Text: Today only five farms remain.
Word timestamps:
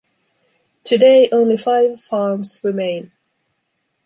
Today 0.83 1.29
only 1.31 1.57
five 1.57 2.01
farms 2.01 2.59
remain. 2.63 3.11